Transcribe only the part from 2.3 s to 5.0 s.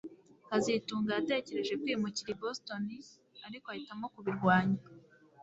i Boston ariko ahitamo kubirwanya